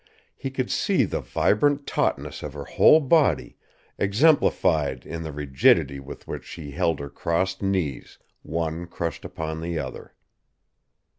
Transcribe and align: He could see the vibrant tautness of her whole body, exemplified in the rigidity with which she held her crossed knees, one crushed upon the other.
He 0.35 0.49
could 0.49 0.71
see 0.71 1.03
the 1.05 1.21
vibrant 1.21 1.85
tautness 1.85 2.41
of 2.41 2.53
her 2.53 2.63
whole 2.65 2.99
body, 3.01 3.57
exemplified 3.99 5.05
in 5.05 5.21
the 5.21 5.31
rigidity 5.31 5.99
with 5.99 6.27
which 6.27 6.43
she 6.43 6.71
held 6.71 6.99
her 6.99 7.07
crossed 7.11 7.61
knees, 7.61 8.17
one 8.41 8.87
crushed 8.87 9.23
upon 9.25 9.61
the 9.61 9.77
other. 9.77 10.15